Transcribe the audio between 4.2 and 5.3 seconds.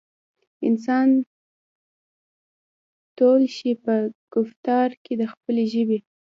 ګفتار د